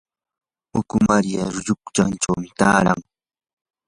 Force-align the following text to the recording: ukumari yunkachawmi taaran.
ukumari 0.79 1.29
yunkachawmi 1.37 2.49
taaran. 2.59 2.99